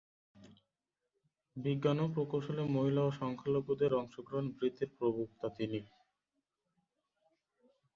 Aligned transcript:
বিজ্ঞান 1.57 1.97
ও 1.99 2.13
প্রকৌশলে 2.15 2.63
মহিলা 2.75 3.01
ও 3.03 3.11
সংখ্যালঘুদের 3.21 3.91
অংশগ্রহণ 3.93 4.45
বৃদ্ধির 4.51 4.89
প্রবক্তা 4.97 5.47
তিনি। 5.57 5.79